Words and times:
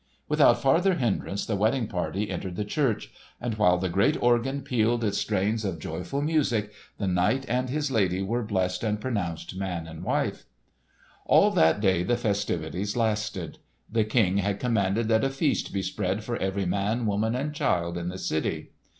Without 0.27 0.59
farther 0.59 0.95
hindrance 0.95 1.45
the 1.45 1.55
wedding 1.55 1.85
party 1.85 2.31
entered 2.31 2.55
the 2.55 2.65
church; 2.65 3.11
and 3.39 3.53
while 3.59 3.77
the 3.77 3.87
great 3.87 4.17
organ 4.19 4.63
pealed 4.63 5.03
its 5.03 5.19
strains 5.19 5.63
of 5.63 5.77
joyful 5.77 6.23
music 6.23 6.71
the 6.97 7.05
knight 7.05 7.45
and 7.47 7.69
his 7.69 7.91
lady 7.91 8.23
were 8.23 8.41
blessed 8.41 8.83
and 8.83 8.99
pronounced 8.99 9.55
man 9.55 9.85
and 9.85 10.03
wife. 10.03 10.45
All 11.27 11.51
that 11.51 11.81
day 11.81 12.01
the 12.01 12.17
festivities 12.17 12.97
lasted. 12.97 13.59
The 13.91 14.03
King 14.03 14.37
had 14.37 14.59
commanded 14.59 15.07
that 15.09 15.23
a 15.23 15.29
feast 15.29 15.71
be 15.71 15.83
spread 15.83 16.23
for 16.23 16.35
every 16.37 16.65
man, 16.65 17.05
woman 17.05 17.35
and 17.35 17.53
child 17.53 17.95
in 17.95 18.09
the 18.09 18.17
city. 18.17 18.71